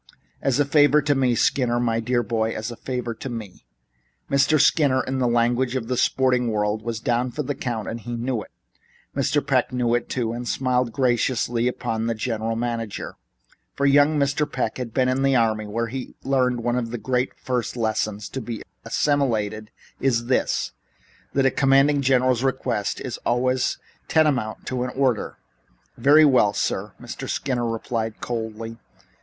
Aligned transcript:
As 0.41 0.59
a 0.59 0.65
favor 0.65 0.99
to 1.03 1.13
me, 1.13 1.35
Skinner, 1.35 1.79
my 1.79 1.99
dear 1.99 2.23
boy, 2.23 2.55
as 2.55 2.71
a 2.71 2.75
favor 2.75 3.13
to 3.13 3.29
me." 3.29 3.67
Mr. 4.31 4.59
Skinner, 4.59 5.03
in 5.03 5.19
the 5.19 5.27
language 5.27 5.75
of 5.75 5.89
the 5.89 5.95
sporting 5.95 6.47
world, 6.49 6.81
was 6.81 6.99
down 6.99 7.29
for 7.29 7.43
the 7.43 7.53
count 7.53 7.87
and 7.87 7.99
knew 8.17 8.41
it. 8.41 8.49
Young 9.15 9.21
Mr. 9.23 9.45
Peck 9.45 9.71
knew 9.71 9.93
it 9.93 10.09
too, 10.09 10.33
and 10.33 10.47
smiled 10.47 10.91
graciously 10.91 11.67
upon 11.67 12.07
the 12.07 12.15
general 12.15 12.55
manager, 12.55 13.13
for 13.75 13.85
young 13.85 14.17
Mr. 14.17 14.51
Peck 14.51 14.79
had 14.79 14.91
been 14.91 15.07
in 15.07 15.21
the 15.21 15.35
army, 15.35 15.67
where 15.67 15.85
one 15.91 16.75
of 16.75 16.89
the 16.89 16.97
first 17.35 17.45
great 17.45 17.75
lessons 17.79 18.27
to 18.27 18.41
be 18.41 18.63
assimilated 18.83 19.69
is 19.99 20.25
this: 20.25 20.71
that 21.33 21.43
the 21.43 21.51
commanding 21.51 22.01
general's 22.01 22.43
request 22.43 22.99
is 23.01 23.17
always 23.17 23.77
tantamount 24.07 24.65
to 24.65 24.81
an 24.83 24.89
order. 24.95 25.37
"Very 25.95 26.25
well, 26.25 26.53
sir," 26.53 26.93
Mr. 26.99 27.29
Skinner 27.29 27.69
replied 27.69 28.19
coldly. 28.19 28.77